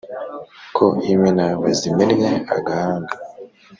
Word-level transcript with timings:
ko 0.75 0.85
imena 1.13 1.45
bazimennye 1.61 2.31
agahanga 2.55 3.13